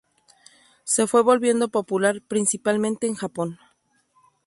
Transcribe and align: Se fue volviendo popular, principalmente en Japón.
Se 0.83 1.05
fue 1.05 1.21
volviendo 1.21 1.69
popular, 1.69 2.23
principalmente 2.27 3.05
en 3.05 3.13
Japón. 3.13 3.59